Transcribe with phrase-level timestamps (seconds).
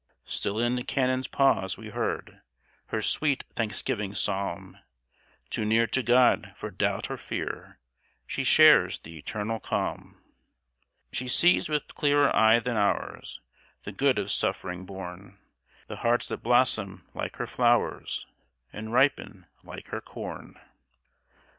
[0.25, 2.41] "Still in the cannon's pause we hear
[2.87, 4.79] Her sweet thanksgiving psalm;
[5.51, 7.77] Too near to God for doubt or fear,
[8.25, 10.19] She shares the eternal calm.
[11.11, 13.41] "She sees with clearer eye than ours
[13.83, 15.37] The good of suffering born,
[15.85, 18.25] The hearts that blossom like her flowers,
[18.73, 20.59] And ripen like her corn."